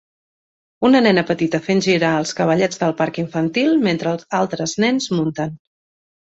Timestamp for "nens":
4.87-5.11